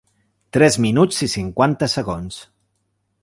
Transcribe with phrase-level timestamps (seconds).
[0.55, 2.39] Tres minuts i cinquanta segons.